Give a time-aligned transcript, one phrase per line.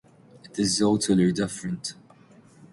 [0.45, 1.93] It's utterly different.